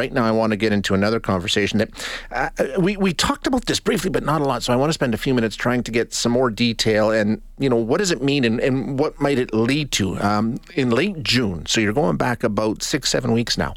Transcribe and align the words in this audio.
right 0.00 0.12
now 0.12 0.24
I 0.24 0.30
want 0.30 0.50
to 0.52 0.56
get 0.56 0.72
into 0.72 0.94
another 0.94 1.20
conversation 1.20 1.78
that 1.78 1.90
uh, 2.30 2.48
we, 2.80 2.96
we 2.96 3.12
talked 3.12 3.46
about 3.46 3.66
this 3.66 3.80
briefly, 3.80 4.10
but 4.10 4.24
not 4.24 4.40
a 4.40 4.44
lot. 4.44 4.62
So 4.62 4.72
I 4.72 4.76
want 4.76 4.88
to 4.90 4.94
spend 4.94 5.12
a 5.14 5.18
few 5.18 5.34
minutes 5.34 5.56
trying 5.56 5.82
to 5.84 5.90
get 5.90 6.14
some 6.14 6.32
more 6.32 6.50
detail 6.50 7.10
and, 7.10 7.42
you 7.58 7.68
know, 7.68 7.76
what 7.76 7.98
does 7.98 8.10
it 8.10 8.22
mean 8.22 8.44
and, 8.44 8.60
and 8.60 8.98
what 8.98 9.20
might 9.20 9.38
it 9.38 9.52
lead 9.52 9.92
to? 9.92 10.18
Um, 10.20 10.58
in 10.74 10.88
late 10.90 11.22
June, 11.22 11.66
so 11.66 11.80
you're 11.82 11.92
going 11.92 12.16
back 12.16 12.42
about 12.42 12.82
six, 12.82 13.10
seven 13.10 13.32
weeks 13.32 13.58
now, 13.58 13.74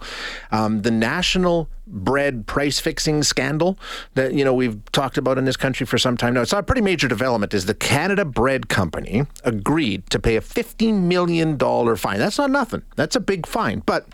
um, 0.52 0.82
the 0.82 0.92
national 0.92 1.68
bread 1.86 2.48
price 2.48 2.80
fixing 2.80 3.22
scandal 3.24 3.78
that 4.14 4.34
you 4.34 4.46
know 4.46 4.54
we've 4.54 4.80
talked 4.92 5.18
about 5.18 5.38
in 5.38 5.46
this 5.46 5.58
country 5.58 5.86
for 5.86 5.98
some 5.98 6.16
time 6.16 6.34
now. 6.34 6.42
It's 6.42 6.54
a 6.54 6.64
pretty 6.64 6.82
major 6.82 7.10
development. 7.10 7.54
Is 7.54 7.66
the 7.66 7.76
Canada 7.76 8.24
Bread 8.24 8.70
Company 8.70 9.26
agreed 9.44 10.10
to 10.10 10.20
pay 10.20 10.38
a 10.38 10.42
fifteen 10.42 11.08
million 11.10 11.58
dollar 11.58 11.98
fine? 11.98 12.20
That's 12.20 12.38
not 12.38 12.52
nothing. 12.52 12.84
That's 12.96 13.16
a 13.18 13.20
big 13.20 13.46
fine, 13.46 13.84
but. 13.86 14.08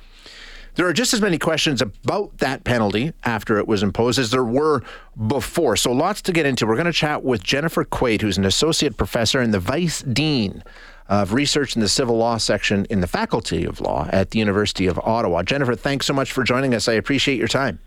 There 0.80 0.88
are 0.88 0.94
just 0.94 1.14
as 1.14 1.20
many 1.20 1.38
questions 1.38 1.82
about 1.82 2.38
that 2.38 2.64
penalty 2.64 3.12
after 3.26 3.58
it 3.58 3.68
was 3.68 3.84
imposed 3.84 4.18
as 4.18 4.32
there 4.32 4.46
were 4.46 4.82
before. 5.28 5.76
So, 5.76 5.92
lots 5.92 6.22
to 6.22 6.32
get 6.32 6.46
into. 6.46 6.66
We're 6.66 6.76
going 6.76 6.86
to 6.86 6.94
chat 6.94 7.22
with 7.22 7.44
Jennifer 7.44 7.84
Quaid, 7.84 8.22
who's 8.22 8.38
an 8.38 8.46
associate 8.46 8.96
professor 8.96 9.42
and 9.42 9.54
the 9.54 9.60
vice 9.60 10.02
dean 10.04 10.64
of 11.10 11.34
research 11.34 11.76
in 11.76 11.82
the 11.82 11.90
civil 11.90 12.16
law 12.16 12.38
section 12.38 12.86
in 12.90 13.02
the 13.02 13.08
Faculty 13.08 13.66
of 13.66 13.82
Law 13.82 14.08
at 14.14 14.32
the 14.32 14.40
University 14.40 14.88
of 14.88 14.98
Ottawa. 15.00 15.44
Jennifer, 15.44 15.76
thanks 15.76 16.06
so 16.06 16.14
much 16.14 16.32
for 16.32 16.46
joining 16.46 16.74
us. 16.74 16.88
I 16.88 16.94
appreciate 16.94 17.38
your 17.38 17.50
time. 17.50 17.80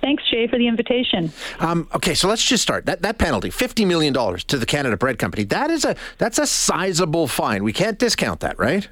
Thanks, 0.00 0.22
Jay, 0.30 0.46
for 0.46 0.56
the 0.56 0.66
invitation. 0.66 1.34
Um, 1.60 1.86
okay, 1.94 2.14
so 2.14 2.28
let's 2.28 2.42
just 2.42 2.62
start. 2.62 2.86
That 2.86 3.02
that 3.02 3.18
penalty, 3.18 3.50
fifty 3.50 3.84
million 3.84 4.14
dollars 4.14 4.42
to 4.44 4.56
the 4.56 4.64
Canada 4.64 4.96
Bread 4.96 5.18
Company. 5.18 5.44
That 5.44 5.70
is 5.70 5.84
a 5.84 5.96
that's 6.16 6.38
a 6.38 6.46
sizable 6.46 7.26
fine. 7.26 7.62
We 7.62 7.74
can't 7.74 7.98
discount 7.98 8.40
that, 8.40 8.58
right? 8.58 8.88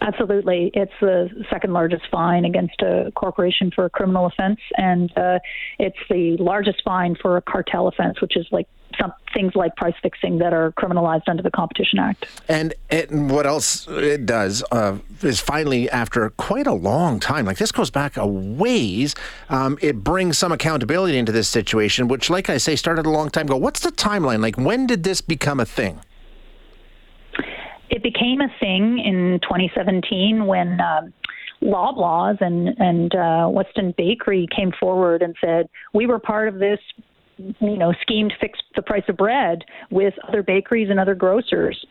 Absolutely. 0.00 0.70
It's 0.74 0.92
the 1.00 1.28
second 1.50 1.72
largest 1.72 2.04
fine 2.10 2.44
against 2.44 2.80
a 2.82 3.10
corporation 3.14 3.70
for 3.74 3.84
a 3.84 3.90
criminal 3.90 4.26
offense, 4.26 4.60
and 4.76 5.16
uh, 5.18 5.38
it's 5.78 5.98
the 6.08 6.36
largest 6.38 6.82
fine 6.84 7.16
for 7.20 7.36
a 7.36 7.42
cartel 7.42 7.88
offense, 7.88 8.20
which 8.20 8.36
is 8.36 8.46
like 8.52 8.68
some 8.98 9.12
things 9.34 9.54
like 9.54 9.74
price 9.76 9.94
fixing 10.02 10.38
that 10.38 10.52
are 10.52 10.72
criminalized 10.72 11.24
under 11.26 11.42
the 11.42 11.50
Competition 11.50 11.98
Act. 11.98 12.26
And, 12.48 12.74
it, 12.90 13.10
what 13.10 13.46
else 13.46 13.86
it 13.88 14.24
does 14.24 14.64
uh, 14.72 14.96
is 15.22 15.40
finally, 15.40 15.90
after 15.90 16.30
quite 16.30 16.66
a 16.66 16.72
long 16.72 17.20
time, 17.20 17.44
like 17.44 17.58
this 17.58 17.72
goes 17.72 17.90
back 17.90 18.16
a 18.16 18.26
ways, 18.26 19.14
um, 19.50 19.78
it 19.82 20.02
brings 20.02 20.38
some 20.38 20.52
accountability 20.52 21.18
into 21.18 21.32
this 21.32 21.48
situation, 21.48 22.08
which, 22.08 22.30
like 22.30 22.48
I 22.48 22.56
say, 22.56 22.76
started 22.76 23.04
a 23.04 23.10
long 23.10 23.30
time 23.30 23.46
ago. 23.46 23.56
What's 23.56 23.80
the 23.80 23.92
timeline? 23.92 24.40
Like, 24.40 24.56
when 24.56 24.86
did 24.86 25.02
this 25.04 25.20
become 25.20 25.60
a 25.60 25.66
thing? 25.66 26.00
It 27.90 28.02
became 28.02 28.40
a 28.40 28.48
thing 28.60 28.98
in 28.98 29.40
2017 29.42 30.46
when. 30.46 30.80
Um, 30.80 31.12
Loblaws 31.60 32.40
and 32.40 32.68
and 32.78 33.12
uh, 33.16 33.48
Weston 33.50 33.92
Bakery 33.98 34.46
came 34.54 34.70
forward 34.78 35.22
and 35.22 35.34
said 35.40 35.68
we 35.92 36.06
were 36.06 36.20
part 36.20 36.46
of 36.46 36.60
this 36.60 36.78
you 37.38 37.76
know, 37.76 37.92
scheme 38.02 38.28
to 38.28 38.34
fix 38.40 38.58
the 38.74 38.82
price 38.82 39.04
of 39.08 39.16
bread 39.16 39.64
with 39.90 40.14
other 40.28 40.42
bakeries 40.42 40.90
and 40.90 40.98
other 40.98 41.14
grocers. 41.14 41.84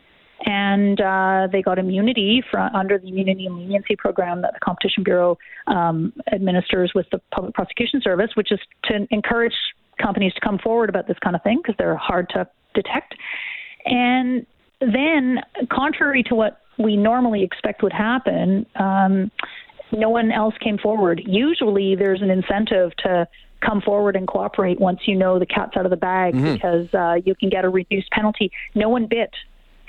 And 0.46 1.02
uh, 1.02 1.48
they 1.52 1.64
got 1.64 1.80
immunity 1.80 2.44
from 2.52 2.74
under 2.76 3.00
the 3.00 3.08
immunity 3.08 3.48
and 3.48 3.58
leniency 3.58 3.96
program 3.96 4.42
that 4.44 4.54
the 4.54 4.60
Competition 4.60 5.04
Bureau 5.04 5.38
um, 5.66 6.14
administers 6.32 6.92
with 6.94 7.08
the 7.12 7.20
Public 7.34 7.56
Prosecution 7.56 8.02
Service, 8.04 8.32
which 8.36 8.52
is 8.52 8.60
to 8.86 9.08
encourage 9.10 9.56
companies 10.00 10.34
to 10.34 10.42
come 10.42 10.60
forward 10.60 10.90
about 10.90 11.08
this 11.08 11.18
kind 11.24 11.36
of 11.36 11.42
thing 11.42 11.58
because 11.58 11.76
they're 11.80 11.96
hard 11.96 12.30
to 12.30 12.48
detect. 12.76 13.16
And 13.86 14.46
then, 14.80 15.40
contrary 15.72 16.24
to 16.24 16.36
what 16.36 16.62
we 16.78 16.96
normally 16.96 17.44
expect 17.44 17.82
would 17.84 17.94
happen, 17.94 18.66
um, 18.76 19.32
no 19.92 20.10
one 20.10 20.32
else 20.32 20.54
came 20.64 20.78
forward. 20.78 21.22
Usually, 21.26 21.96
there's 21.96 22.22
an 22.22 22.30
incentive 22.30 22.92
to 22.98 23.28
come 23.66 23.82
forward 23.82 24.16
and 24.16 24.28
cooperate 24.28 24.80
once 24.80 25.00
you 25.08 25.16
know 25.16 25.40
the 25.40 25.46
cat's 25.46 25.76
out 25.76 25.86
of 25.86 25.90
the 25.90 25.98
bag 25.98 26.36
mm-hmm. 26.36 26.54
because 26.54 26.94
uh, 26.94 27.16
you 27.26 27.34
can 27.36 27.50
get 27.50 27.66
a 27.66 27.70
reduced 27.70 28.10
penalty. 28.12 28.52
No 28.76 28.90
one 28.90 29.08
bit, 29.08 29.32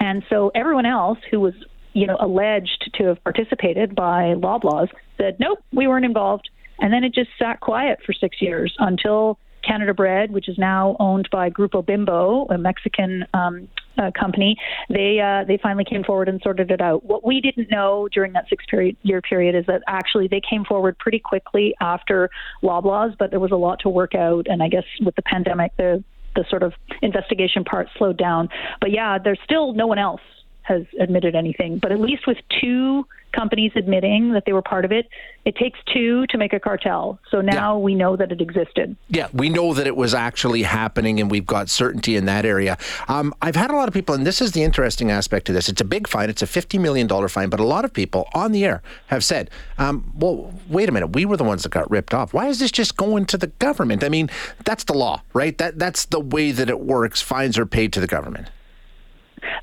and 0.00 0.22
so 0.30 0.50
everyone 0.54 0.86
else 0.86 1.18
who 1.30 1.40
was 1.40 1.54
you 1.92 2.06
know 2.06 2.16
alleged 2.20 2.90
to 2.94 3.04
have 3.04 3.22
participated 3.24 3.94
by 3.94 4.34
Loblaws 4.36 4.88
said 5.18 5.36
nope, 5.38 5.58
we 5.72 5.86
weren't 5.86 6.06
involved, 6.06 6.48
and 6.78 6.92
then 6.92 7.04
it 7.04 7.12
just 7.12 7.30
sat 7.38 7.60
quiet 7.60 7.98
for 8.06 8.12
six 8.12 8.40
years 8.40 8.74
until 8.78 9.38
Canada 9.68 9.92
Bread, 9.92 10.30
which 10.30 10.48
is 10.48 10.56
now 10.58 10.96
owned 10.98 11.28
by 11.30 11.50
Grupo 11.50 11.84
Bimbo, 11.84 12.46
a 12.46 12.58
Mexican 12.58 13.24
um, 13.34 13.68
uh, 13.98 14.10
company, 14.18 14.56
they 14.88 15.20
uh, 15.20 15.44
they 15.46 15.58
finally 15.62 15.84
came 15.84 16.04
forward 16.04 16.28
and 16.28 16.40
sorted 16.42 16.70
it 16.70 16.80
out. 16.80 17.04
What 17.04 17.26
we 17.26 17.40
didn't 17.40 17.70
know 17.70 18.08
during 18.12 18.32
that 18.32 18.48
six 18.48 18.64
period, 18.66 18.96
year 19.02 19.20
period 19.20 19.54
is 19.54 19.66
that 19.66 19.82
actually 19.88 20.28
they 20.28 20.40
came 20.48 20.64
forward 20.64 20.98
pretty 20.98 21.18
quickly 21.18 21.74
after 21.80 22.30
Loblaws, 22.62 23.16
but 23.18 23.30
there 23.30 23.40
was 23.40 23.50
a 23.50 23.56
lot 23.56 23.80
to 23.80 23.88
work 23.88 24.14
out, 24.14 24.46
and 24.48 24.62
I 24.62 24.68
guess 24.68 24.84
with 25.04 25.16
the 25.16 25.22
pandemic, 25.22 25.76
the 25.76 26.02
the 26.36 26.44
sort 26.48 26.62
of 26.62 26.72
investigation 27.02 27.64
part 27.64 27.88
slowed 27.96 28.16
down. 28.16 28.48
But 28.80 28.92
yeah, 28.92 29.18
there's 29.18 29.40
still 29.44 29.72
no 29.72 29.86
one 29.86 29.98
else 29.98 30.20
has 30.62 30.82
admitted 31.00 31.34
anything, 31.34 31.78
but 31.78 31.90
at 31.92 31.98
least 31.98 32.26
with 32.26 32.36
two 32.60 33.04
companies 33.32 33.72
admitting 33.76 34.32
that 34.32 34.44
they 34.46 34.52
were 34.52 34.62
part 34.62 34.84
of 34.84 34.92
it, 34.92 35.08
it 35.44 35.56
takes 35.56 35.78
two 35.92 36.26
to 36.26 36.38
make 36.38 36.52
a 36.52 36.60
cartel. 36.60 37.18
So 37.30 37.40
now 37.40 37.76
yeah. 37.76 37.82
we 37.82 37.94
know 37.94 38.16
that 38.16 38.32
it 38.32 38.40
existed. 38.40 38.96
Yeah, 39.08 39.28
we 39.32 39.48
know 39.48 39.74
that 39.74 39.86
it 39.86 39.96
was 39.96 40.14
actually 40.14 40.62
happening 40.62 41.20
and 41.20 41.30
we've 41.30 41.46
got 41.46 41.70
certainty 41.70 42.16
in 42.16 42.26
that 42.26 42.44
area. 42.44 42.76
Um, 43.08 43.34
I've 43.40 43.56
had 43.56 43.70
a 43.70 43.76
lot 43.76 43.88
of 43.88 43.94
people, 43.94 44.14
and 44.14 44.26
this 44.26 44.40
is 44.40 44.52
the 44.52 44.62
interesting 44.62 45.10
aspect 45.10 45.46
to 45.46 45.52
this 45.52 45.68
it's 45.68 45.80
a 45.80 45.84
big 45.84 46.08
fine, 46.08 46.28
it's 46.30 46.42
a 46.42 46.46
$50 46.46 46.80
million 46.80 47.08
fine, 47.28 47.48
but 47.48 47.60
a 47.60 47.64
lot 47.64 47.84
of 47.84 47.92
people 47.92 48.28
on 48.34 48.52
the 48.52 48.64
air 48.64 48.82
have 49.06 49.24
said, 49.24 49.50
um, 49.78 50.12
well, 50.16 50.52
wait 50.68 50.88
a 50.88 50.92
minute, 50.92 51.08
we 51.08 51.24
were 51.24 51.36
the 51.36 51.44
ones 51.44 51.62
that 51.62 51.70
got 51.70 51.90
ripped 51.90 52.14
off. 52.14 52.34
Why 52.34 52.48
is 52.48 52.58
this 52.58 52.70
just 52.70 52.96
going 52.96 53.26
to 53.26 53.38
the 53.38 53.46
government? 53.46 54.04
I 54.04 54.08
mean, 54.08 54.30
that's 54.64 54.84
the 54.84 54.94
law, 54.94 55.22
right? 55.32 55.56
That 55.58 55.78
That's 55.78 56.06
the 56.06 56.20
way 56.20 56.52
that 56.52 56.68
it 56.68 56.80
works. 56.80 57.20
Fines 57.20 57.58
are 57.58 57.66
paid 57.66 57.92
to 57.94 58.00
the 58.00 58.06
government. 58.06 58.48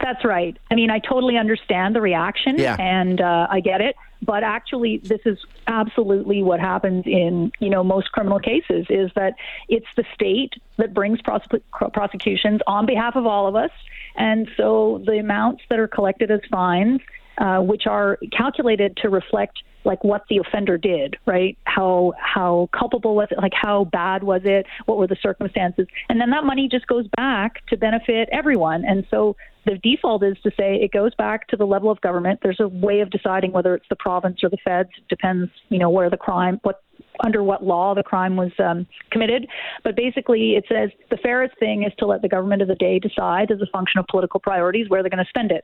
That's 0.05 0.23
right. 0.23 0.55
I 0.69 0.75
mean, 0.75 0.91
I 0.91 0.99
totally 0.99 1.35
understand 1.35 1.95
the 1.95 2.01
reaction, 2.01 2.59
yeah. 2.59 2.75
and 2.79 3.19
uh, 3.19 3.47
I 3.49 3.59
get 3.59 3.81
it. 3.81 3.95
But 4.21 4.43
actually, 4.43 4.99
this 4.99 5.21
is 5.25 5.39
absolutely 5.65 6.43
what 6.43 6.59
happens 6.59 7.07
in 7.07 7.51
you 7.59 7.71
know 7.71 7.83
most 7.83 8.11
criminal 8.11 8.37
cases. 8.37 8.85
Is 8.87 9.09
that 9.15 9.33
it's 9.67 9.87
the 9.97 10.03
state 10.13 10.53
that 10.77 10.93
brings 10.93 11.23
prosec- 11.23 11.91
prosecutions 11.91 12.61
on 12.67 12.85
behalf 12.85 13.15
of 13.15 13.25
all 13.25 13.47
of 13.47 13.55
us, 13.55 13.71
and 14.15 14.47
so 14.55 15.01
the 15.07 15.17
amounts 15.17 15.63
that 15.71 15.79
are 15.79 15.87
collected 15.87 16.29
as 16.29 16.41
fines, 16.51 17.01
uh, 17.37 17.59
which 17.59 17.83
are 17.87 18.17
calculated 18.35 18.97
to 18.97 19.09
reflect 19.09 19.59
like 19.85 20.03
what 20.03 20.23
the 20.29 20.37
offender 20.37 20.77
did, 20.77 21.15
right? 21.25 21.57
How 21.65 22.13
how 22.17 22.69
culpable 22.77 23.15
was 23.15 23.27
it? 23.31 23.37
Like 23.37 23.53
how 23.53 23.85
bad 23.85 24.23
was 24.23 24.41
it? 24.43 24.65
What 24.85 24.97
were 24.97 25.07
the 25.07 25.17
circumstances? 25.21 25.87
And 26.09 26.19
then 26.19 26.31
that 26.31 26.43
money 26.43 26.67
just 26.69 26.87
goes 26.87 27.05
back 27.15 27.65
to 27.67 27.77
benefit 27.77 28.27
everyone. 28.31 28.83
And 28.85 29.05
so 29.11 29.35
the 29.65 29.77
default 29.77 30.23
is 30.23 30.37
to 30.43 30.51
say 30.51 30.75
it 30.75 30.91
goes 30.91 31.13
back 31.15 31.47
to 31.49 31.57
the 31.57 31.65
level 31.65 31.89
of 31.89 32.01
government. 32.01 32.39
There's 32.43 32.59
a 32.59 32.67
way 32.67 32.99
of 32.99 33.09
deciding 33.09 33.51
whether 33.51 33.75
it's 33.75 33.85
the 33.89 33.95
province 33.95 34.43
or 34.43 34.49
the 34.49 34.57
feds. 34.63 34.89
It 34.97 35.07
depends, 35.07 35.51
you 35.69 35.79
know, 35.79 35.89
where 35.89 36.09
the 36.09 36.17
crime, 36.17 36.59
what 36.63 36.83
under 37.23 37.43
what 37.43 37.63
law 37.63 37.93
the 37.93 38.03
crime 38.03 38.35
was 38.35 38.51
um, 38.59 38.87
committed. 39.11 39.47
But 39.83 39.95
basically, 39.95 40.55
it 40.55 40.65
says 40.69 40.89
the 41.09 41.17
fairest 41.17 41.57
thing 41.59 41.83
is 41.83 41.93
to 41.99 42.05
let 42.05 42.21
the 42.21 42.29
government 42.29 42.61
of 42.61 42.67
the 42.67 42.75
day 42.75 42.99
decide, 42.99 43.51
as 43.51 43.61
a 43.61 43.67
function 43.67 43.99
of 43.99 44.07
political 44.07 44.39
priorities, 44.39 44.89
where 44.89 45.03
they're 45.03 45.09
going 45.09 45.23
to 45.23 45.29
spend 45.29 45.51
it. 45.51 45.63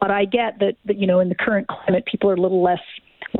But 0.00 0.10
I 0.10 0.24
get 0.24 0.58
that, 0.60 0.76
that 0.86 0.98
you 0.98 1.06
know, 1.06 1.20
in 1.20 1.28
the 1.28 1.34
current 1.34 1.68
climate, 1.68 2.04
people 2.06 2.30
are 2.30 2.34
a 2.34 2.40
little 2.40 2.62
less 2.62 2.80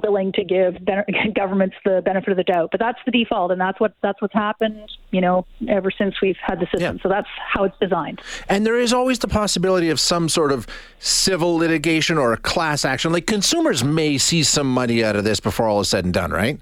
willing 0.03 0.33
to 0.33 0.45
give 0.45 0.77
governments 1.35 1.77
the 1.85 2.03
benefit 2.05 2.31
of 2.31 2.37
the 2.37 2.45
doubt. 2.45 2.71
But 2.71 2.81
that's 2.81 2.99
the 3.05 3.11
default, 3.11 3.51
and 3.51 3.61
that's 3.61 3.81
what 3.81 3.95
that's 4.03 4.21
what's 4.21 4.35
happened. 4.35 4.91
You 5.11 5.21
know, 5.21 5.47
ever 5.69 5.91
since 5.91 6.17
we've 6.21 6.37
had 6.43 6.61
the 6.61 6.67
system. 6.67 6.97
Yeah. 6.97 7.03
So 7.03 7.09
that's 7.09 7.29
how 7.53 7.65
it's 7.65 7.77
designed. 7.81 8.21
And 8.49 8.67
there 8.67 8.79
is 8.79 8.93
always 8.93 9.19
the 9.19 9.29
possibility 9.29 9.91
of 9.91 9.99
some 9.99 10.29
sort 10.29 10.53
of 10.53 10.67
civil 10.99 11.57
litigation 11.57 12.19
or 12.19 12.33
a 12.33 12.37
class 12.37 12.85
action. 12.85 13.13
Like 13.13 13.27
consumers 13.27 13.83
may 13.83 14.19
see 14.19 14.43
some 14.43 14.73
money 14.73 15.03
out 15.03 15.17
of 15.17 15.25
this 15.25 15.41
before 15.41 15.67
all 15.67 15.81
is 15.81 15.89
said 15.89 16.05
and 16.05 16.13
done, 16.13 16.31
right? 16.31 16.61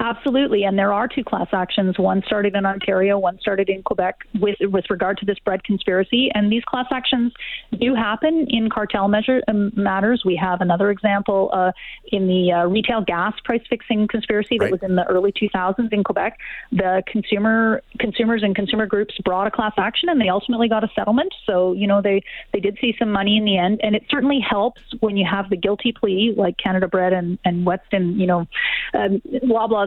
Absolutely, 0.00 0.62
and 0.62 0.78
there 0.78 0.92
are 0.92 1.08
two 1.08 1.24
class 1.24 1.48
actions. 1.52 1.98
One 1.98 2.22
started 2.24 2.54
in 2.54 2.64
Ontario, 2.64 3.18
one 3.18 3.40
started 3.40 3.68
in 3.68 3.82
Quebec 3.82 4.20
with 4.40 4.54
with 4.60 4.84
regard 4.90 5.18
to 5.18 5.26
this 5.26 5.40
bread 5.40 5.64
conspiracy. 5.64 6.30
And 6.34 6.52
these 6.52 6.62
class 6.64 6.86
actions 6.92 7.32
do 7.80 7.96
happen 7.96 8.46
in 8.48 8.70
cartel 8.70 9.08
measure 9.08 9.42
um, 9.48 9.72
matters. 9.74 10.22
We 10.24 10.36
have 10.36 10.60
another 10.60 10.90
example 10.90 11.50
uh, 11.52 11.72
in 12.12 12.28
the 12.28 12.52
uh, 12.52 12.66
retail 12.66 13.02
gas 13.02 13.34
price 13.44 13.62
fixing 13.68 14.06
conspiracy 14.06 14.56
that 14.58 14.66
right. 14.66 14.72
was 14.72 14.82
in 14.84 14.94
the 14.94 15.04
early 15.06 15.32
2000s 15.32 15.92
in 15.92 16.04
Quebec. 16.04 16.38
The 16.70 17.02
consumer 17.08 17.82
consumers 17.98 18.44
and 18.44 18.54
consumer 18.54 18.86
groups 18.86 19.16
brought 19.24 19.48
a 19.48 19.50
class 19.50 19.72
action, 19.78 20.08
and 20.08 20.20
they 20.20 20.28
ultimately 20.28 20.68
got 20.68 20.84
a 20.84 20.90
settlement. 20.94 21.34
So 21.44 21.72
you 21.72 21.88
know 21.88 22.00
they 22.00 22.22
they 22.52 22.60
did 22.60 22.78
see 22.80 22.94
some 23.00 23.10
money 23.10 23.36
in 23.36 23.44
the 23.44 23.58
end, 23.58 23.80
and 23.82 23.96
it 23.96 24.04
certainly 24.08 24.38
helps 24.38 24.80
when 25.00 25.16
you 25.16 25.26
have 25.28 25.50
the 25.50 25.56
guilty 25.56 25.92
plea 25.92 26.34
like 26.36 26.56
Canada 26.56 26.86
Bread 26.86 27.12
and 27.12 27.36
and 27.44 27.66
Weston. 27.66 28.20
You 28.20 28.28
know, 28.28 28.46
um, 28.94 29.20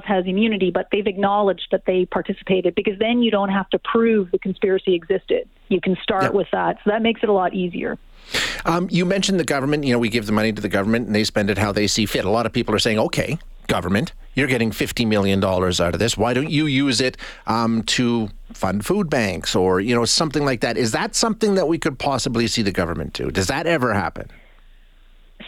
Has 0.05 0.25
immunity, 0.25 0.71
but 0.71 0.87
they've 0.91 1.07
acknowledged 1.07 1.67
that 1.71 1.85
they 1.85 2.05
participated 2.05 2.75
because 2.75 2.97
then 2.99 3.21
you 3.21 3.31
don't 3.31 3.49
have 3.49 3.69
to 3.69 3.79
prove 3.79 4.31
the 4.31 4.39
conspiracy 4.39 4.93
existed. 4.93 5.47
You 5.69 5.79
can 5.81 5.97
start 6.03 6.23
yep. 6.23 6.33
with 6.33 6.47
that. 6.51 6.77
So 6.83 6.89
that 6.91 7.01
makes 7.01 7.23
it 7.23 7.29
a 7.29 7.33
lot 7.33 7.53
easier. 7.53 7.97
Um, 8.65 8.87
you 8.91 9.05
mentioned 9.05 9.39
the 9.39 9.45
government. 9.45 9.83
You 9.83 9.93
know, 9.93 9.99
we 9.99 10.09
give 10.09 10.25
the 10.25 10.31
money 10.31 10.53
to 10.53 10.61
the 10.61 10.69
government 10.69 11.07
and 11.07 11.15
they 11.15 11.23
spend 11.23 11.49
it 11.49 11.57
how 11.57 11.71
they 11.71 11.87
see 11.87 12.05
fit. 12.05 12.25
A 12.25 12.29
lot 12.29 12.45
of 12.45 12.53
people 12.53 12.75
are 12.75 12.79
saying, 12.79 12.99
okay, 12.99 13.37
government, 13.67 14.13
you're 14.33 14.47
getting 14.47 14.71
$50 14.71 15.07
million 15.07 15.43
out 15.43 15.79
of 15.79 15.99
this. 15.99 16.17
Why 16.17 16.33
don't 16.33 16.49
you 16.49 16.65
use 16.65 17.01
it 17.01 17.17
um, 17.47 17.83
to 17.83 18.29
fund 18.53 18.85
food 18.85 19.09
banks 19.09 19.55
or, 19.55 19.79
you 19.79 19.95
know, 19.95 20.05
something 20.05 20.45
like 20.45 20.61
that? 20.61 20.77
Is 20.77 20.91
that 20.91 21.15
something 21.15 21.55
that 21.55 21.67
we 21.67 21.77
could 21.77 21.97
possibly 21.97 22.47
see 22.47 22.61
the 22.61 22.71
government 22.71 23.13
do? 23.13 23.31
Does 23.31 23.47
that 23.47 23.67
ever 23.67 23.93
happen? 23.93 24.29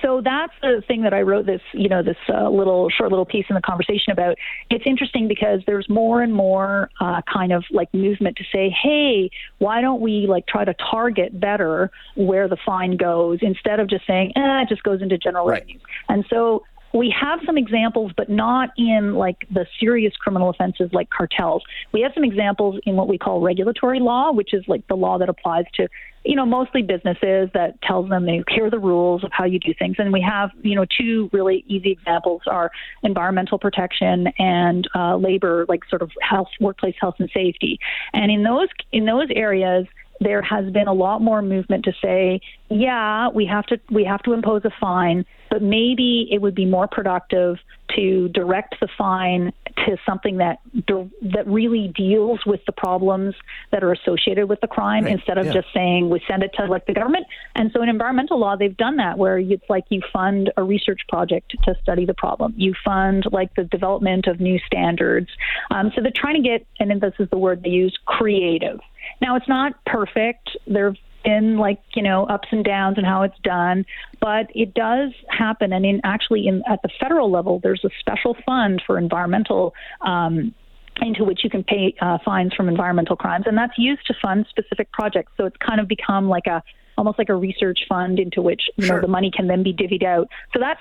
So 0.03 0.21
that's 0.23 0.53
the 0.61 0.83
thing 0.87 1.03
that 1.03 1.13
I 1.13 1.21
wrote 1.21 1.45
this, 1.45 1.61
you 1.73 1.87
know, 1.87 2.03
this 2.03 2.17
uh, 2.27 2.49
little 2.49 2.89
short 2.89 3.09
little 3.09 3.25
piece 3.25 3.45
in 3.49 3.55
the 3.55 3.61
conversation 3.61 4.11
about. 4.11 4.37
It's 4.69 4.83
interesting 4.85 5.27
because 5.27 5.61
there's 5.65 5.87
more 5.89 6.21
and 6.21 6.33
more 6.33 6.89
uh, 6.99 7.21
kind 7.31 7.53
of 7.53 7.63
like 7.71 7.93
movement 7.93 8.37
to 8.37 8.43
say, 8.51 8.69
hey, 8.69 9.29
why 9.59 9.81
don't 9.81 10.01
we 10.01 10.27
like 10.27 10.45
try 10.45 10.65
to 10.65 10.73
target 10.91 11.39
better 11.39 11.89
where 12.15 12.47
the 12.47 12.57
fine 12.65 12.97
goes 12.97 13.39
instead 13.41 13.79
of 13.79 13.89
just 13.89 14.05
saying, 14.05 14.33
eh, 14.35 14.61
it 14.61 14.69
just 14.69 14.83
goes 14.83 15.01
into 15.01 15.17
general 15.17 15.47
right. 15.47 15.61
revenues. 15.61 15.81
And 16.09 16.25
so 16.29 16.63
we 16.93 17.13
have 17.19 17.39
some 17.45 17.57
examples, 17.57 18.11
but 18.15 18.29
not 18.29 18.69
in 18.77 19.15
like 19.15 19.47
the 19.51 19.65
serious 19.79 20.13
criminal 20.15 20.49
offenses 20.49 20.89
like 20.93 21.09
cartels. 21.09 21.63
We 21.91 22.01
have 22.01 22.11
some 22.13 22.23
examples 22.23 22.79
in 22.85 22.95
what 22.95 23.07
we 23.07 23.17
call 23.17 23.41
regulatory 23.41 23.99
law, 23.99 24.31
which 24.31 24.53
is 24.53 24.63
like 24.67 24.87
the 24.87 24.95
law 24.95 25.17
that 25.17 25.27
applies 25.27 25.65
to, 25.75 25.87
you 26.23 26.35
know, 26.35 26.45
mostly 26.45 26.83
businesses 26.83 27.49
that 27.55 27.81
tells 27.81 28.09
them 28.09 28.25
they 28.25 28.43
here 28.49 28.67
are 28.67 28.69
the 28.69 28.79
rules 28.79 29.23
of 29.23 29.31
how 29.33 29.45
you 29.45 29.59
do 29.59 29.73
things. 29.77 29.95
And 29.97 30.13
we 30.13 30.21
have, 30.21 30.51
you 30.61 30.75
know, 30.75 30.85
two 30.97 31.29
really 31.33 31.65
easy 31.67 31.91
examples 31.91 32.43
are 32.45 32.69
environmental 33.01 33.57
protection 33.57 34.27
and 34.37 34.87
uh, 34.93 35.17
labor, 35.17 35.65
like 35.67 35.81
sort 35.89 36.03
of 36.03 36.11
health, 36.21 36.49
workplace 36.59 36.95
health 37.01 37.15
and 37.17 37.29
safety. 37.33 37.79
And 38.13 38.31
in 38.31 38.43
those 38.43 38.67
in 38.91 39.05
those 39.05 39.27
areas 39.35 39.87
there 40.23 40.41
has 40.41 40.71
been 40.71 40.87
a 40.87 40.93
lot 40.93 41.21
more 41.21 41.41
movement 41.41 41.85
to 41.85 41.93
say, 42.01 42.41
yeah, 42.69 43.29
we 43.29 43.45
have 43.45 43.65
to 43.67 43.79
we 43.91 44.03
have 44.05 44.21
to 44.23 44.33
impose 44.33 44.63
a 44.65 44.71
fine, 44.79 45.25
but 45.49 45.61
maybe 45.61 46.27
it 46.31 46.41
would 46.41 46.55
be 46.55 46.65
more 46.65 46.87
productive 46.87 47.57
to 47.95 48.29
direct 48.29 48.75
the 48.79 48.87
fine 48.97 49.53
to 49.85 49.97
something 50.05 50.37
that 50.37 50.59
that 50.87 51.45
really 51.45 51.91
deals 51.95 52.39
with 52.45 52.61
the 52.65 52.71
problems 52.71 53.35
that 53.71 53.83
are 53.83 53.91
associated 53.91 54.49
with 54.49 54.59
the 54.61 54.67
crime 54.67 55.03
right. 55.03 55.13
instead 55.13 55.37
of 55.37 55.45
yeah. 55.45 55.53
just 55.53 55.67
saying 55.73 56.09
we 56.09 56.21
send 56.27 56.43
it 56.43 56.51
to 56.55 56.65
like 56.65 56.85
the 56.85 56.93
government. 56.93 57.25
And 57.55 57.71
so 57.73 57.81
in 57.81 57.89
environmental 57.89 58.39
law, 58.39 58.55
they've 58.55 58.75
done 58.75 58.97
that 58.97 59.17
where 59.17 59.37
it's 59.37 59.63
like 59.69 59.83
you 59.89 60.01
fund 60.11 60.51
a 60.57 60.63
research 60.63 61.01
project 61.09 61.55
to 61.63 61.75
study 61.81 62.05
the 62.05 62.13
problem. 62.13 62.53
You 62.57 62.73
fund 62.83 63.25
like 63.31 63.53
the 63.55 63.63
development 63.63 64.27
of 64.27 64.39
new 64.39 64.59
standards. 64.65 65.29
Um, 65.71 65.91
so 65.95 66.01
they're 66.01 66.11
trying 66.15 66.41
to 66.41 66.47
get, 66.47 66.65
and 66.79 67.01
this 67.01 67.13
is 67.19 67.29
the 67.29 67.37
word 67.37 67.63
they 67.63 67.69
use, 67.69 67.97
creative. 68.05 68.79
Now, 69.21 69.35
it's 69.35 69.47
not 69.47 69.73
perfect. 69.85 70.49
There 70.67 70.85
have 70.85 70.97
been 71.23 71.57
like 71.57 71.79
you 71.95 72.03
know 72.03 72.25
ups 72.25 72.49
and 72.51 72.63
downs 72.63 72.97
and 72.97 73.05
how 73.05 73.23
it's 73.23 73.37
done, 73.43 73.85
but 74.19 74.47
it 74.53 74.73
does 74.73 75.11
happen. 75.29 75.73
And 75.73 75.85
in 75.85 76.01
actually 76.03 76.47
in 76.47 76.63
at 76.67 76.81
the 76.81 76.89
federal 76.99 77.31
level, 77.31 77.59
there's 77.63 77.83
a 77.83 77.89
special 77.99 78.35
fund 78.45 78.81
for 78.85 78.97
environmental. 78.97 79.73
Um, 80.01 80.53
into 81.01 81.23
which 81.23 81.43
you 81.43 81.49
can 81.49 81.63
pay 81.63 81.95
uh, 82.01 82.19
fines 82.23 82.53
from 82.53 82.69
environmental 82.69 83.15
crimes, 83.15 83.45
and 83.47 83.57
that's 83.57 83.73
used 83.79 84.05
to 84.05 84.13
fund 84.21 84.45
specific 84.47 84.91
projects. 84.91 85.31
So 85.37 85.45
it's 85.45 85.57
kind 85.57 85.81
of 85.81 85.87
become 85.87 86.29
like 86.29 86.45
a 86.45 86.61
almost 86.99 87.17
like 87.17 87.29
a 87.29 87.35
research 87.35 87.79
fund 87.89 88.19
into 88.19 88.43
which 88.43 88.61
you 88.75 88.85
sure. 88.85 88.97
know 88.97 89.01
the 89.01 89.07
money 89.07 89.31
can 89.35 89.47
then 89.47 89.63
be 89.63 89.73
divvied 89.73 90.03
out. 90.03 90.27
So 90.53 90.59
that's 90.59 90.79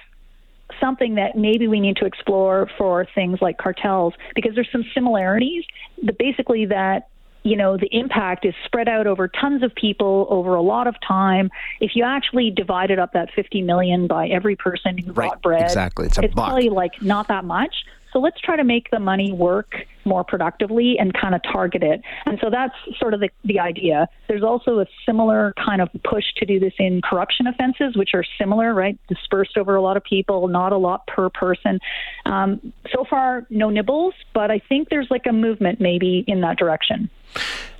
something 0.80 1.14
that 1.14 1.36
maybe 1.36 1.66
we 1.66 1.80
need 1.80 1.96
to 1.96 2.04
explore 2.04 2.68
for 2.76 3.06
things 3.14 3.38
like 3.40 3.56
cartels 3.56 4.12
because 4.34 4.54
there's 4.54 4.68
some 4.70 4.84
similarities. 4.92 5.64
But 6.02 6.18
basically, 6.18 6.66
that 6.66 7.08
you 7.44 7.56
know, 7.56 7.76
the 7.76 7.88
impact 7.90 8.44
is 8.44 8.54
spread 8.64 8.88
out 8.88 9.06
over 9.06 9.28
tons 9.28 9.62
of 9.62 9.74
people 9.74 10.26
over 10.30 10.54
a 10.54 10.62
lot 10.62 10.86
of 10.86 10.94
time. 11.06 11.50
If 11.80 11.96
you 11.96 12.04
actually 12.04 12.50
divided 12.50 12.98
up 12.98 13.12
that 13.12 13.30
50 13.34 13.62
million 13.62 14.06
by 14.06 14.28
every 14.28 14.56
person 14.56 14.98
who 14.98 15.12
right, 15.12 15.30
bought 15.30 15.42
bread, 15.42 15.62
exactly, 15.62 16.06
it's, 16.06 16.18
it's 16.18 16.34
probably 16.34 16.68
like 16.68 17.02
not 17.02 17.28
that 17.28 17.44
much. 17.44 17.74
So 18.12 18.18
let's 18.18 18.40
try 18.40 18.56
to 18.56 18.64
make 18.64 18.90
the 18.90 18.98
money 18.98 19.32
work 19.32 19.74
more 20.04 20.24
productively 20.24 20.96
and 20.98 21.14
kind 21.14 21.34
of 21.34 21.42
target 21.42 21.82
it. 21.82 22.02
And 22.26 22.38
so 22.42 22.50
that's 22.50 22.74
sort 22.98 23.14
of 23.14 23.20
the, 23.20 23.30
the 23.44 23.60
idea. 23.60 24.08
There's 24.28 24.42
also 24.42 24.80
a 24.80 24.86
similar 25.06 25.54
kind 25.64 25.80
of 25.80 25.88
push 26.04 26.24
to 26.36 26.46
do 26.46 26.60
this 26.60 26.74
in 26.78 27.00
corruption 27.02 27.46
offenses, 27.46 27.96
which 27.96 28.10
are 28.14 28.24
similar, 28.38 28.74
right? 28.74 28.98
Dispersed 29.08 29.56
over 29.56 29.76
a 29.76 29.82
lot 29.82 29.96
of 29.96 30.04
people, 30.04 30.48
not 30.48 30.72
a 30.72 30.76
lot 30.76 31.06
per 31.06 31.30
person. 31.30 31.78
Um, 32.26 32.72
so 32.92 33.04
far, 33.08 33.46
no 33.48 33.70
nibbles, 33.70 34.14
but 34.34 34.50
I 34.50 34.60
think 34.68 34.88
there's 34.88 35.08
like 35.10 35.26
a 35.26 35.32
movement 35.32 35.80
maybe 35.80 36.24
in 36.26 36.40
that 36.42 36.58
direction. 36.58 37.08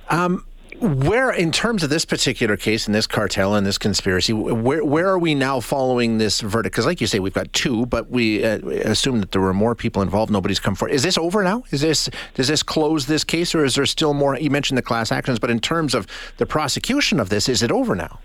Um, 0.09 0.45
where, 0.79 1.31
in 1.31 1.51
terms 1.51 1.83
of 1.83 1.89
this 1.89 2.05
particular 2.05 2.57
case 2.57 2.85
and 2.85 2.95
this 2.95 3.07
cartel 3.07 3.55
and 3.55 3.65
this 3.65 3.77
conspiracy, 3.77 4.33
where 4.33 4.83
where 4.83 5.07
are 5.07 5.19
we 5.19 5.35
now 5.35 5.59
following 5.59 6.17
this 6.17 6.41
verdict? 6.41 6.73
Because, 6.73 6.85
like 6.85 7.01
you 7.01 7.07
say, 7.07 7.19
we've 7.19 7.33
got 7.33 7.51
two, 7.53 7.85
but 7.85 8.09
we 8.09 8.43
uh, 8.43 8.59
assume 8.85 9.19
that 9.19 9.31
there 9.31 9.41
were 9.41 9.53
more 9.53 9.75
people 9.75 10.01
involved. 10.01 10.31
Nobody's 10.31 10.59
come 10.59 10.75
forward. 10.75 10.93
Is 10.93 11.03
this 11.03 11.17
over 11.17 11.43
now? 11.43 11.63
Is 11.71 11.81
this 11.81 12.09
does 12.33 12.47
this 12.47 12.63
close 12.63 13.05
this 13.05 13.23
case, 13.23 13.55
or 13.55 13.63
is 13.63 13.75
there 13.75 13.85
still 13.85 14.13
more? 14.13 14.37
You 14.37 14.49
mentioned 14.49 14.77
the 14.77 14.83
class 14.83 15.11
actions, 15.11 15.39
but 15.39 15.49
in 15.49 15.59
terms 15.59 15.95
of 15.95 16.07
the 16.37 16.45
prosecution 16.45 17.19
of 17.19 17.29
this, 17.29 17.49
is 17.49 17.63
it 17.63 17.71
over 17.71 17.95
now? 17.95 18.19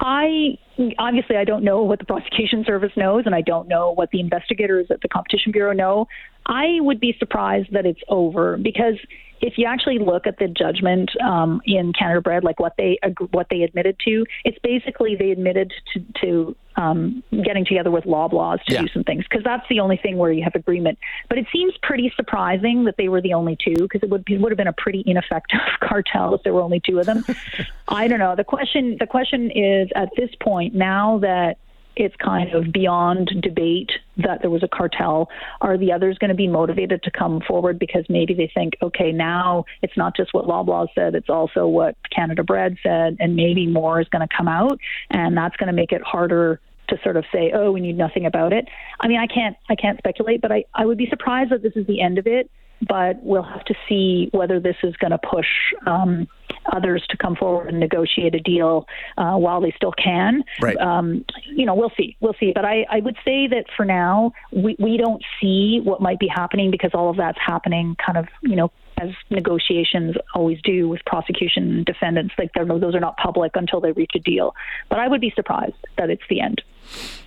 I 0.00 0.58
obviously 0.98 1.36
I 1.36 1.44
don't 1.44 1.64
know 1.64 1.82
what 1.82 1.98
the 1.98 2.04
prosecution 2.04 2.64
service 2.66 2.92
knows, 2.96 3.24
and 3.26 3.34
I 3.34 3.40
don't 3.40 3.68
know 3.68 3.92
what 3.92 4.10
the 4.10 4.20
investigators 4.20 4.86
at 4.90 5.00
the 5.00 5.08
Competition 5.08 5.52
Bureau 5.52 5.72
know. 5.72 6.06
I 6.46 6.78
would 6.80 7.00
be 7.00 7.14
surprised 7.18 7.72
that 7.72 7.86
it's 7.86 8.00
over 8.08 8.56
because 8.56 8.94
if 9.40 9.54
you 9.56 9.66
actually 9.66 9.98
look 9.98 10.26
at 10.26 10.38
the 10.38 10.48
judgment 10.48 11.10
um, 11.22 11.60
in 11.64 11.92
Canada 11.92 12.20
Bread, 12.20 12.44
like 12.44 12.60
what 12.60 12.74
they 12.76 12.98
what 13.30 13.46
they 13.50 13.62
admitted 13.62 13.96
to, 14.06 14.24
it's 14.44 14.58
basically 14.62 15.16
they 15.16 15.30
admitted 15.30 15.72
to, 15.92 16.04
to 16.22 16.56
um, 16.76 17.22
getting 17.44 17.64
together 17.64 17.90
with 17.90 18.04
Loblaws 18.04 18.62
to 18.64 18.74
yeah. 18.74 18.82
do 18.82 18.88
some 18.88 19.04
things 19.04 19.24
because 19.28 19.44
that's 19.44 19.66
the 19.68 19.80
only 19.80 19.96
thing 19.96 20.16
where 20.16 20.32
you 20.32 20.42
have 20.42 20.54
agreement. 20.54 20.98
But 21.28 21.38
it 21.38 21.46
seems 21.52 21.74
pretty 21.82 22.12
surprising 22.16 22.84
that 22.84 22.96
they 22.96 23.08
were 23.08 23.20
the 23.20 23.34
only 23.34 23.56
two 23.62 23.74
because 23.74 24.02
it 24.02 24.10
would 24.10 24.24
be, 24.24 24.36
would 24.38 24.52
have 24.52 24.56
been 24.56 24.66
a 24.66 24.72
pretty 24.72 25.02
ineffective 25.06 25.60
cartel 25.80 26.34
if 26.34 26.42
there 26.42 26.52
were 26.52 26.62
only 26.62 26.80
two 26.80 26.98
of 26.98 27.06
them. 27.06 27.24
I 27.88 28.08
don't 28.08 28.18
know. 28.18 28.34
The 28.34 28.44
question 28.44 28.96
the 28.98 29.06
question 29.06 29.50
is 29.50 29.88
at 29.94 30.10
this 30.16 30.30
point 30.40 30.74
now 30.74 31.18
that 31.18 31.58
it's 31.96 32.14
kind 32.16 32.52
of 32.52 32.72
beyond 32.72 33.30
debate 33.42 33.90
that 34.16 34.40
there 34.40 34.50
was 34.50 34.62
a 34.62 34.68
cartel. 34.68 35.28
Are 35.60 35.76
the 35.78 35.92
others 35.92 36.18
going 36.18 36.30
to 36.30 36.34
be 36.34 36.48
motivated 36.48 37.02
to 37.04 37.10
come 37.10 37.40
forward 37.40 37.78
because 37.78 38.04
maybe 38.08 38.34
they 38.34 38.50
think, 38.52 38.74
okay, 38.82 39.12
now 39.12 39.64
it's 39.82 39.96
not 39.96 40.16
just 40.16 40.34
what 40.34 40.46
Loblaw 40.46 40.88
said, 40.94 41.14
it's 41.14 41.30
also 41.30 41.66
what 41.66 41.96
Canada 42.14 42.42
Bread 42.42 42.76
said, 42.82 43.16
and 43.20 43.36
maybe 43.36 43.66
more 43.66 44.00
is 44.00 44.08
going 44.08 44.26
to 44.26 44.36
come 44.36 44.48
out, 44.48 44.78
and 45.10 45.36
that's 45.36 45.56
going 45.56 45.68
to 45.68 45.72
make 45.72 45.92
it 45.92 46.02
harder 46.02 46.60
to 46.88 46.98
sort 47.02 47.16
of 47.16 47.24
say, 47.32 47.50
oh, 47.54 47.72
we 47.72 47.80
need 47.80 47.96
nothing 47.96 48.26
about 48.26 48.52
it. 48.52 48.68
I 49.00 49.08
mean, 49.08 49.18
I 49.18 49.26
can't, 49.26 49.56
I 49.68 49.74
can't 49.74 49.98
speculate, 49.98 50.40
but 50.40 50.52
I, 50.52 50.64
I 50.74 50.84
would 50.84 50.98
be 50.98 51.08
surprised 51.08 51.50
that 51.50 51.62
this 51.62 51.72
is 51.76 51.86
the 51.86 52.00
end 52.00 52.18
of 52.18 52.26
it. 52.26 52.50
But 52.86 53.22
we'll 53.22 53.44
have 53.44 53.64
to 53.66 53.74
see 53.88 54.28
whether 54.32 54.60
this 54.60 54.76
is 54.82 54.94
going 54.96 55.12
to 55.12 55.18
push 55.18 55.46
um, 55.86 56.28
others 56.72 57.04
to 57.10 57.16
come 57.16 57.36
forward 57.36 57.68
and 57.68 57.80
negotiate 57.80 58.34
a 58.34 58.40
deal 58.40 58.86
uh, 59.16 59.36
while 59.36 59.60
they 59.60 59.72
still 59.76 59.92
can. 59.92 60.44
Right. 60.60 60.76
Um, 60.76 61.24
you 61.44 61.66
know, 61.66 61.74
we'll 61.74 61.92
see. 61.96 62.16
We'll 62.20 62.36
see. 62.38 62.52
But 62.54 62.64
I, 62.64 62.86
I 62.90 63.00
would 63.00 63.16
say 63.24 63.46
that 63.48 63.64
for 63.76 63.84
now, 63.84 64.32
we, 64.52 64.76
we 64.78 64.96
don't 64.96 65.22
see 65.40 65.80
what 65.82 66.00
might 66.00 66.18
be 66.18 66.28
happening 66.28 66.70
because 66.70 66.90
all 66.94 67.10
of 67.10 67.16
that's 67.16 67.38
happening 67.44 67.96
kind 68.04 68.18
of, 68.18 68.26
you 68.42 68.56
know, 68.56 68.70
as 69.00 69.10
negotiations 69.30 70.14
always 70.34 70.60
do 70.62 70.88
with 70.88 71.04
prosecution 71.04 71.78
and 71.78 71.84
defendants. 71.84 72.34
Like 72.38 72.52
those 72.54 72.94
are 72.94 73.00
not 73.00 73.16
public 73.16 73.52
until 73.54 73.80
they 73.80 73.92
reach 73.92 74.12
a 74.14 74.20
deal. 74.20 74.54
But 74.88 75.00
I 75.00 75.08
would 75.08 75.20
be 75.20 75.32
surprised 75.34 75.74
that 75.98 76.10
it's 76.10 76.22
the 76.28 76.40
end. 76.40 76.62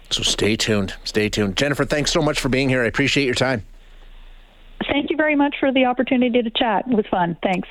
So 0.10 0.24
stay 0.24 0.56
tuned. 0.56 0.96
Stay 1.04 1.30
tuned. 1.30 1.58
Jennifer, 1.58 1.84
thanks 1.84 2.12
so 2.12 2.22
much 2.22 2.40
for 2.40 2.50
being 2.50 2.70
here. 2.70 2.84
I 2.84 2.86
appreciate 2.86 3.26
your 3.26 3.36
time. 3.36 3.66
Thank 4.90 5.10
you 5.10 5.18
very 5.18 5.36
much 5.36 5.56
for 5.60 5.72
the 5.72 5.86
opportunity 5.86 6.42
to 6.42 6.50
chat. 6.50 6.86
It 6.88 6.96
was 6.96 7.06
fun. 7.10 7.36
Thanks. 7.44 7.68